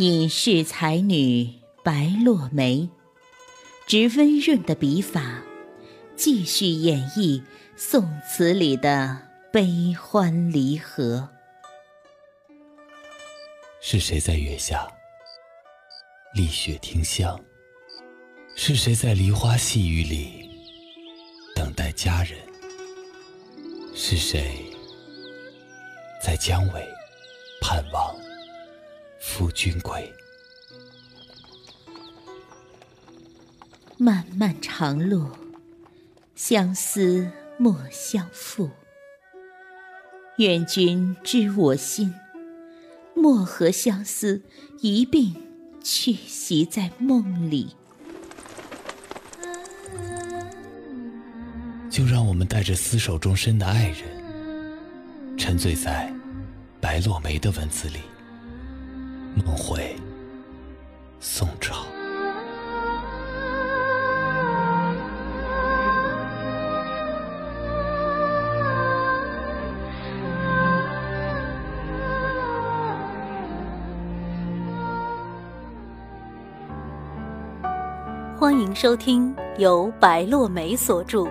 [0.00, 1.46] 隐士才女
[1.84, 2.88] 白落梅，
[3.86, 5.42] 执温润的笔法，
[6.16, 7.42] 继续演绎
[7.76, 9.20] 宋词里的
[9.52, 11.28] 悲欢离合。
[13.82, 14.90] 是谁在月下
[16.34, 17.38] 丽雪听香？
[18.56, 20.50] 是谁在梨花细雨里
[21.54, 22.38] 等待佳人？
[23.94, 24.64] 是谁
[26.22, 26.82] 在江尾
[27.60, 28.16] 盼望
[29.32, 30.12] 夫君归？
[33.96, 35.24] 漫漫长路，
[36.34, 38.68] 相思莫相负。
[40.38, 42.12] 愿君知我心，
[43.14, 44.42] 莫和相思
[44.80, 45.32] 一并
[45.80, 47.76] 去袭在梦里。
[51.88, 56.12] 就让我们带着厮守终身的爱人，沉醉在
[56.80, 58.00] 白落梅的文字里，
[59.42, 59.96] 梦回
[61.20, 61.76] 宋朝。
[78.38, 81.26] 欢迎收听由白落梅所著。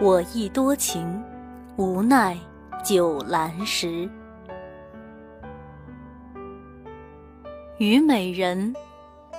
[0.00, 1.22] 我亦多情，
[1.76, 2.36] 无奈
[2.82, 4.08] 酒阑时。
[7.84, 8.74] 虞美人，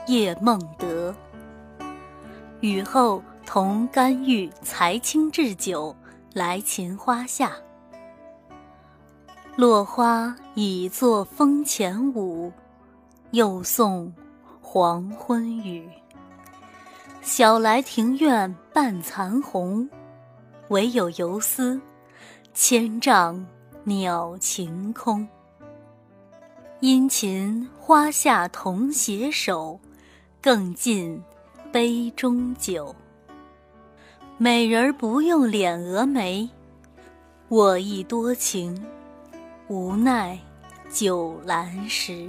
[0.05, 1.15] 叶梦得。
[2.59, 5.95] 雨后同甘玉，才清置酒，
[6.31, 7.53] 来秦花下。
[9.55, 12.53] 落花已作风前舞，
[13.31, 14.13] 又送
[14.61, 15.89] 黄昏雨。
[17.23, 19.89] 晓来庭院半残红。
[20.67, 21.81] 唯有游丝，
[22.53, 23.43] 千丈
[23.85, 25.27] 鸟晴空。
[26.81, 29.79] 殷勤花下同携手，
[30.41, 31.23] 更尽
[31.71, 32.93] 杯中酒。
[34.37, 36.49] 美人不用敛蛾眉，
[37.47, 38.85] 我亦多情，
[39.69, 40.37] 无奈
[40.91, 42.27] 酒阑时。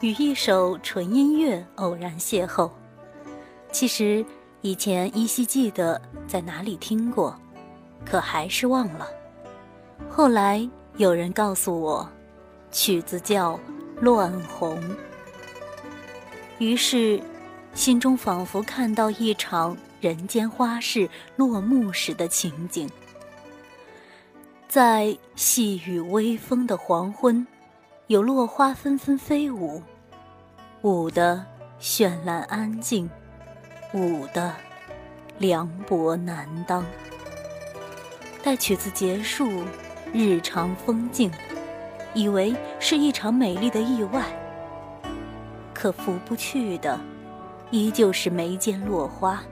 [0.00, 2.68] 与一首纯音乐偶然邂逅，
[3.70, 4.24] 其实
[4.60, 7.38] 以前依稀记得在哪里听过，
[8.04, 9.08] 可还是忘了。
[10.08, 12.08] 后来有人告诉我，
[12.70, 13.54] 曲子叫
[14.00, 14.80] 《乱红》，
[16.58, 17.20] 于是
[17.74, 22.88] 心中仿佛看到一场人间花事落幕时的情景，
[24.68, 27.46] 在细雨微风的黄昏。
[28.06, 29.80] 有落花纷纷飞舞，
[30.82, 31.46] 舞的
[31.80, 33.08] 绚烂安静，
[33.94, 34.52] 舞的
[35.38, 36.84] 凉薄难当。
[38.42, 39.62] 待曲子结束，
[40.12, 41.30] 日长风静，
[42.14, 44.24] 以为是一场美丽的意外。
[45.74, 46.98] 可拂不去的，
[47.70, 49.42] 依旧是眉间落花。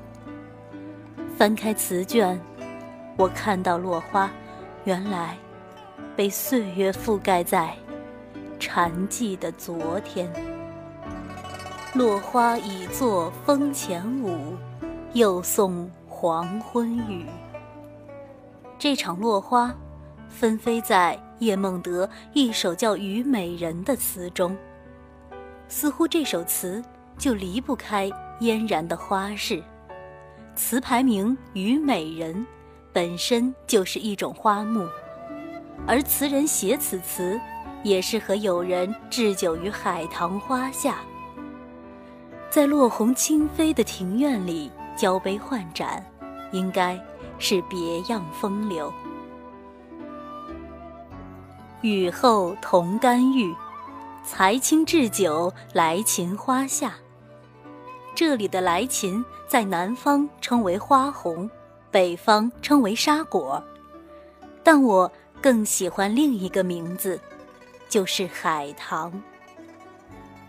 [1.37, 2.41] 翻开词卷，
[3.17, 4.31] 我看到落花，
[4.85, 5.37] 原来
[6.17, 7.75] 被岁月覆盖在。
[8.61, 10.29] 禅寂的昨天，
[11.95, 14.57] 落花已作风前舞，
[15.13, 17.25] 又送黄昏雨。
[18.79, 19.75] 这场落花，
[20.29, 24.57] 纷飞在叶梦得一首叫《虞美人》的词中，
[25.69, 26.81] 似乎这首词
[27.19, 28.09] 就离不开
[28.39, 29.61] 嫣然的花事。
[30.55, 32.35] 词牌名《虞美人》，
[32.93, 34.89] 本身就是一种花木，
[35.87, 37.39] 而词人写此词。
[37.85, 40.97] 也是和友人置酒于海棠花下，
[42.51, 46.05] 在落红轻飞的庭院里交杯换盏，
[46.51, 47.01] 应该
[47.39, 48.93] 是别样风流。
[51.83, 53.55] 雨后同甘玉，
[54.25, 56.95] 才清置酒来秦花下。
[58.15, 61.49] 这里的来秦在南方称为花红，
[61.91, 63.63] 北方称为沙果，
[64.63, 65.11] 但我
[65.41, 67.21] 更喜欢另一个名字。
[67.89, 69.11] 就是海棠。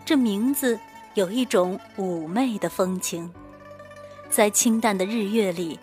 [0.04, 0.78] 这名字
[1.14, 3.32] 有一种妩媚的风情，
[4.28, 5.80] 在清淡的日月里，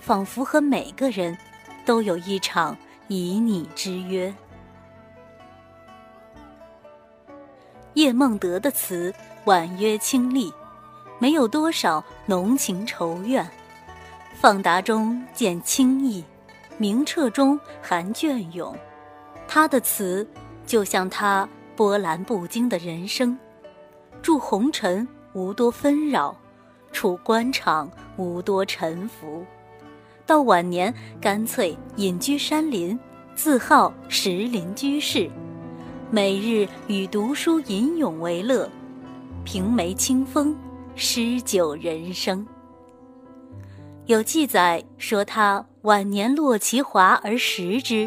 [0.00, 1.36] 仿佛和每个人
[1.84, 2.76] 都有一场
[3.08, 4.34] 旖旎之约。
[7.94, 9.12] 叶梦得的词
[9.44, 10.52] 婉约清丽，
[11.18, 13.48] 没有多少浓情愁怨，
[14.34, 16.24] 放达中见清逸，
[16.76, 18.76] 明澈中含隽永。
[19.46, 20.26] 他的词。
[20.66, 23.38] 就像他波澜不惊的人生，
[24.20, 26.36] 住红尘无多纷扰，
[26.92, 29.46] 处官场无多沉浮，
[30.28, 30.92] 到晚年
[31.22, 32.98] 干脆隐居山林，
[33.34, 35.26] 自号石林居士，
[36.10, 38.70] 每日与读书吟咏为乐，
[39.42, 40.54] 平眉清风，
[40.94, 42.46] 诗酒人生。
[44.04, 48.06] 有记载说他晚年落其华而食之，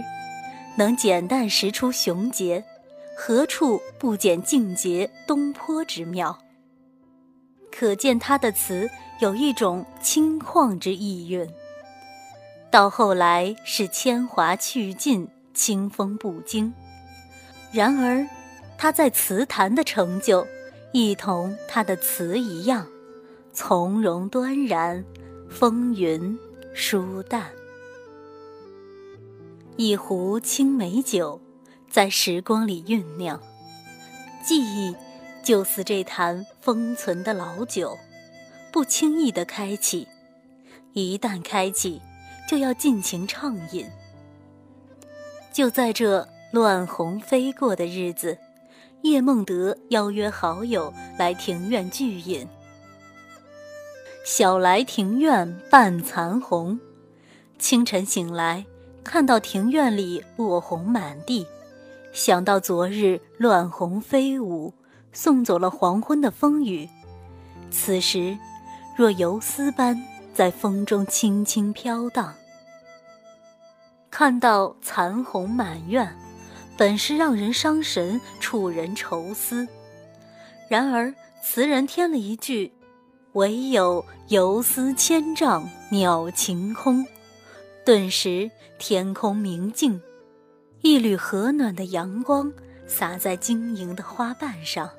[0.77, 2.63] 能简淡识出雄杰，
[3.17, 6.37] 何处不减静节东坡之妙？
[7.71, 8.87] 可见他的词
[9.21, 11.49] 有一种清旷之意蕴。
[12.71, 16.73] 到后来是铅华去尽，清风不惊。
[17.71, 18.25] 然而，
[18.77, 20.47] 他在词坛的成就，
[20.93, 22.87] 亦同他的词一样，
[23.53, 25.03] 从容端然。
[25.49, 26.39] 风云
[26.73, 27.51] 舒淡，
[29.75, 31.41] 一壶青梅酒，
[31.89, 33.37] 在时光里酝酿。
[34.41, 34.95] 记忆
[35.43, 37.97] 就似这坛封存的老酒，
[38.71, 40.07] 不轻易的开启，
[40.93, 42.01] 一旦开启，
[42.47, 43.85] 就要尽情畅饮。
[45.53, 48.37] 就在这乱红飞过的日子，
[49.01, 52.47] 叶梦得邀约好友来庭院聚饮。
[54.23, 56.79] 小来庭院半残红，
[57.57, 58.65] 清晨醒来，
[59.03, 61.45] 看到庭院里落红满地，
[62.13, 64.73] 想到昨日乱红飞舞，
[65.11, 66.87] 送走了黄昏的风雨。
[67.71, 68.37] 此时，
[68.95, 69.99] 若游丝般
[70.33, 72.33] 在风中轻轻飘荡。
[74.09, 76.13] 看到残红满院，
[76.77, 79.67] 本是让人伤神、触人愁思，
[80.67, 81.13] 然而
[81.43, 82.71] 词人添了一句。
[83.33, 87.07] 唯有游丝千丈鸟晴空，
[87.85, 90.01] 顿时天空明净，
[90.81, 92.51] 一缕和暖的阳光
[92.85, 94.89] 洒在晶莹的花瓣上，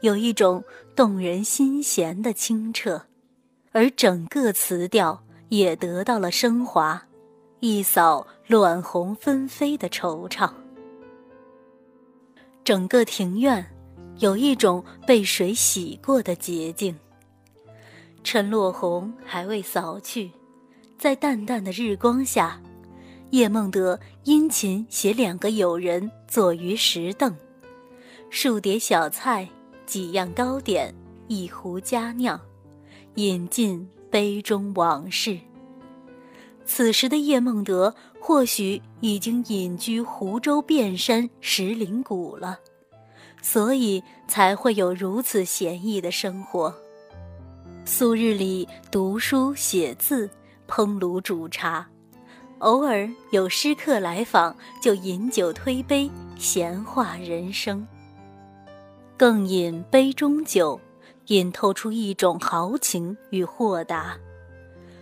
[0.00, 0.64] 有一种
[0.96, 3.00] 动人心弦的清澈，
[3.72, 7.02] 而整个词调也得到了升华，
[7.60, 10.50] 一扫乱红纷飞的惆怅。
[12.62, 13.64] 整个庭院
[14.18, 16.94] 有一种被水洗过的洁净。
[18.22, 20.30] 趁落红还未扫去，
[20.96, 22.60] 在淡淡的日光下，
[23.30, 27.34] 叶梦得殷勤携两个友人坐于石凳，
[28.30, 29.48] 数碟小菜，
[29.86, 30.94] 几样糕点，
[31.26, 32.40] 一壶佳酿，
[33.14, 35.38] 饮尽杯中往事。
[36.64, 42.58] 此时的叶梦得或许已经隐居湖州汴山石林谷了，
[43.42, 46.72] 所以才会有如此闲逸的生活。
[47.84, 50.30] 素日里读书写字，
[50.68, 51.84] 烹炉煮茶，
[52.58, 57.84] 偶尔有诗客来访，就饮酒推杯，闲话人生。
[59.16, 60.80] 更饮杯中酒，
[61.26, 64.16] 隐透出一种豪情与豁达，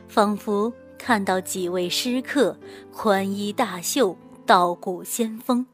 [0.08, 2.56] 仿佛看到几位诗客
[2.93, 5.67] 宽衣大袖，道骨仙风，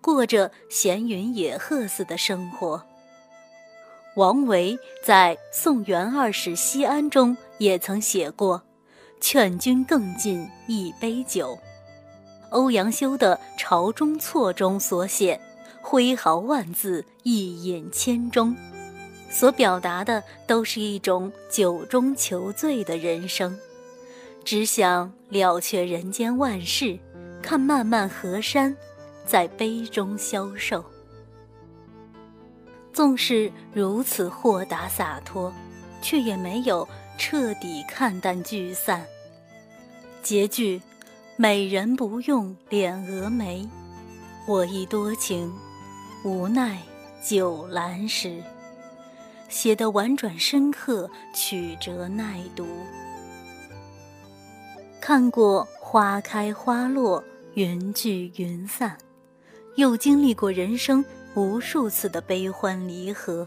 [0.00, 2.82] 过着闲云野鹤似的生活。
[4.16, 8.62] 王维在《送元二使西安》中也曾写过
[9.20, 11.58] ：“劝君更尽一杯酒。”
[12.50, 15.40] 欧阳修的《朝中错》中所写
[15.80, 18.54] ：“挥毫万字，一饮千钟。”
[19.32, 23.58] 所表达的都是一种酒中求醉的人生，
[24.44, 26.98] 只想了却人间万事，
[27.40, 28.76] 看漫漫河山，
[29.26, 30.84] 在杯中消瘦。
[32.92, 35.50] 纵是如此豁达洒脱，
[36.02, 36.86] 却也没有
[37.16, 39.02] 彻底看淡聚散。
[40.22, 40.80] 结句
[41.36, 43.66] “美人不用敛蛾眉，
[44.46, 45.50] 我亦多情，
[46.22, 46.78] 无奈
[47.24, 48.42] 酒阑时”，
[49.52, 52.66] 写得婉转深刻，曲折耐读。
[54.98, 58.96] 看过花开花落，云聚云散，
[59.76, 61.04] 又经历过人生。
[61.34, 63.46] 无数次的悲欢离合，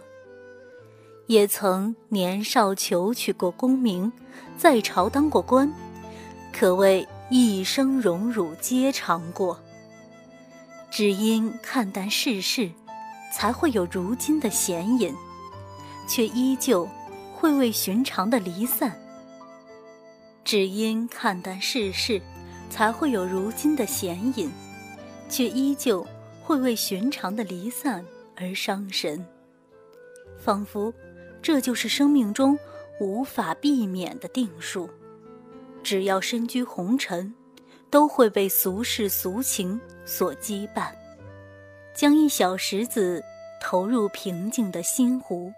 [1.27, 4.11] 也曾年少求取过功名，
[4.57, 5.71] 在朝当过官，
[6.51, 9.59] 可谓一生荣辱皆尝过。
[10.89, 12.71] 只因看淡世事，
[13.31, 15.13] 才会有如今的闲隐，
[16.07, 16.87] 却依旧
[17.33, 18.99] 会为寻常的离散。
[20.43, 22.21] 只因看淡世事，
[22.69, 24.51] 才会有如今的闲隐，
[25.29, 26.05] 却依旧。
[26.47, 29.25] 会为寻常的离散而伤神，
[30.37, 30.93] 仿佛
[31.41, 32.55] 这就是生命中
[32.99, 34.87] 无法避免的定数。
[35.81, 37.33] 只要身居红尘，
[37.89, 40.91] 都会被俗世俗情所羁绊。
[41.95, 43.23] 将一小石子
[43.59, 45.51] 投入平静的心湖，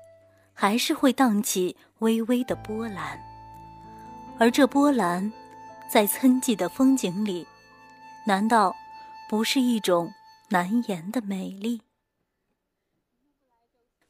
[0.59, 3.21] 还是会荡起微微的波澜，
[4.39, 5.31] 而这波澜，
[5.87, 7.45] 在村季的风景里，
[8.25, 8.75] 难道
[9.29, 10.11] 不是一种
[10.49, 11.81] 难言的美丽？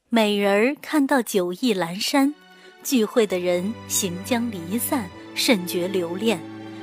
[0.08, 2.34] 美人儿看到酒意阑珊，
[2.82, 6.40] 聚会的人行将离散，甚觉留恋，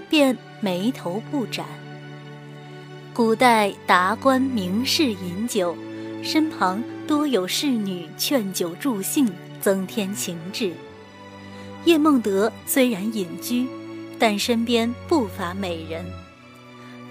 [0.07, 1.65] 便眉头不展。
[3.15, 5.75] 古代达官名士饮酒，
[6.22, 9.27] 身旁多有侍女劝酒助兴，
[9.65, 10.72] 增添情致。
[11.86, 13.67] 叶梦得虽然隐居。
[14.17, 16.05] 但身边不乏美人，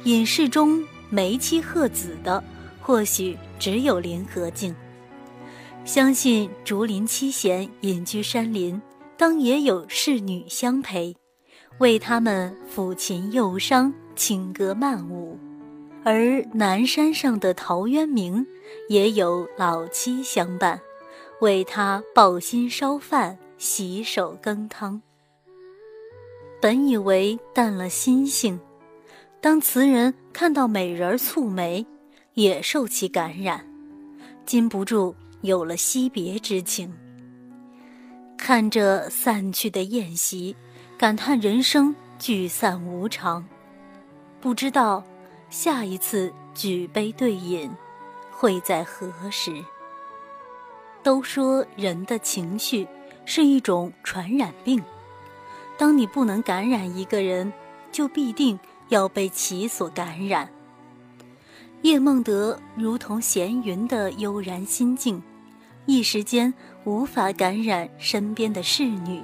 [0.04, 2.42] 隐士中眉妻鹤子的，
[2.80, 4.75] 或许只有林和靖。
[5.84, 8.80] 相信竹林七贤隐居山林，
[9.18, 11.14] 当也有侍女相陪，
[11.76, 15.37] 为他们抚琴诱觞，轻歌曼舞；
[16.04, 18.46] 而南山上的陶渊明，
[18.88, 20.80] 也有老妻相伴，
[21.41, 25.00] 为他抱薪烧饭，洗手羹汤。
[26.61, 28.59] 本以为淡了心性，
[29.41, 31.85] 当词人看到美人蹙眉，
[32.35, 33.67] 也受其感染，
[34.47, 36.93] 禁不住有了惜别之情。
[38.38, 40.57] 看着散去的宴席，
[40.97, 43.47] 感叹人生聚散无常，
[44.41, 45.05] 不知道
[45.50, 47.71] 下一次举杯对饮
[48.31, 49.62] 会在何时。
[51.04, 52.88] 都说人的情绪
[53.25, 54.82] 是一种传染病。
[55.76, 57.52] 当你不能感染一个人，
[57.92, 58.58] 就必定
[58.88, 60.49] 要被其所感染。
[61.82, 65.23] 叶梦得如同闲云的悠然心境，
[65.84, 66.52] 一时间
[66.84, 69.23] 无法感染身边的侍女，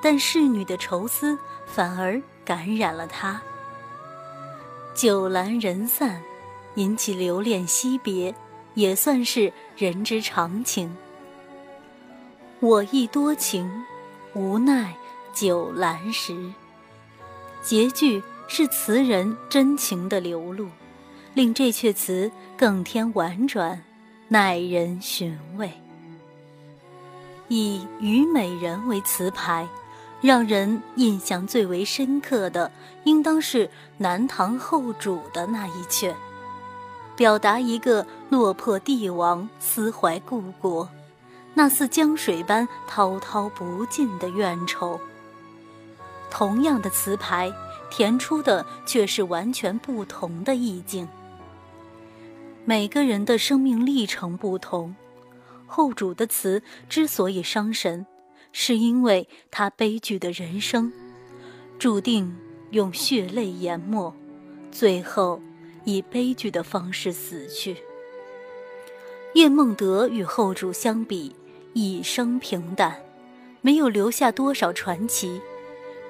[0.00, 1.36] 但侍女的愁思
[1.66, 3.42] 反而感染了他。
[4.94, 6.22] 酒阑人散，
[6.76, 8.32] 引起留恋惜别，
[8.74, 10.94] 也算是人之常情。
[12.60, 13.70] 我亦多情，
[14.34, 14.94] 无奈。
[15.36, 16.32] 酒阑时，
[17.60, 20.68] 结句是词人真情的流露，
[21.34, 23.82] 令这阙词更添婉转，
[24.28, 25.72] 耐人寻味。
[27.48, 29.66] 以《虞美人》为词牌，
[30.20, 32.70] 让人印象最为深刻的，
[33.02, 36.14] 应当是南唐后主的那一阙，
[37.16, 40.88] 表达一个落魄帝王思怀故国，
[41.54, 45.00] 那似江水般滔滔不尽的怨愁。
[46.30, 47.52] 同样的词牌，
[47.88, 51.06] 填出的却是完全不同的意境。
[52.64, 54.96] 每个人的生命历程不同，
[55.66, 58.04] 后主的词之所以伤神，
[58.50, 60.92] 是因为他悲剧的人生，
[61.78, 62.36] 注定
[62.70, 64.12] 用血泪淹没，
[64.72, 65.40] 最后
[65.84, 67.76] 以悲剧的方式死去。
[69.34, 71.34] 叶梦得与后主相比，
[71.72, 73.00] 一生平淡，
[73.60, 75.40] 没有留下多少传奇。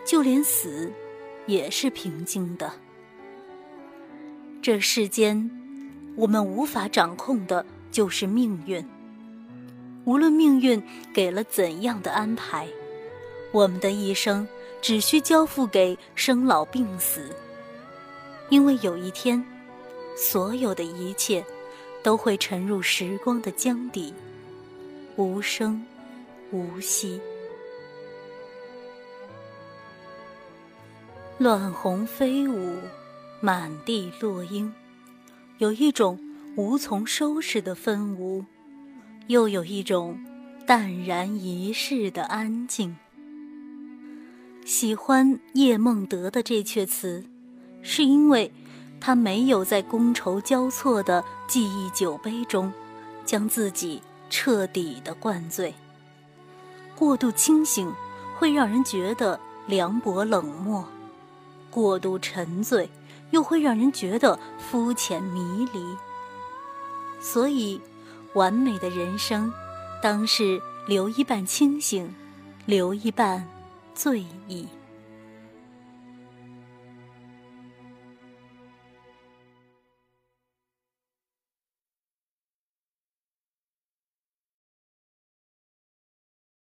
[0.05, 0.93] 就连死，
[1.47, 2.71] 也是平静的。
[4.61, 5.51] 这世间，
[6.15, 8.87] 我们无法掌控的，就是命运。
[10.05, 10.83] 无论命运
[11.15, 12.69] 给了怎样的安排，
[13.53, 14.47] 我们的一生
[14.83, 17.31] 只需交付给生老病死。
[18.51, 19.43] 因为有一天，
[20.17, 21.45] 所有的一切
[22.03, 24.13] 都会沉入时光的江底，
[25.17, 25.85] 无声
[26.51, 27.21] 无息。
[31.39, 32.79] 乱红飞舞，
[33.41, 34.73] 满地落英，
[35.59, 36.19] 有一种
[36.57, 38.45] 无从收拾的氛芜，
[39.27, 40.19] 又有一种
[40.65, 42.97] 淡然一世的安静。
[44.65, 47.25] 喜欢叶梦得的这阙词，
[47.83, 48.53] 是因为
[49.07, 52.73] 他没有在觥筹交错的记忆酒杯中，
[53.27, 55.75] 将自己彻底的灌醉。
[56.97, 57.93] 过度清醒
[58.39, 60.83] 会让人觉得凉薄冷漠。
[61.71, 62.89] 过度沉醉，
[63.31, 65.85] 又会让人觉得肤浅迷离。
[67.21, 67.79] 所以，
[68.33, 69.53] 完美的人生，
[70.03, 72.11] 当是留一半清醒，
[72.65, 73.47] 留一半
[73.95, 74.67] 醉意。